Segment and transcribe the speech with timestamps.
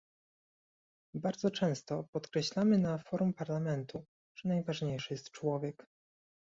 [1.15, 4.05] Bardzo często podkreślamy na forum Parlamentu,
[4.37, 5.85] że najważniejszy jest człowiek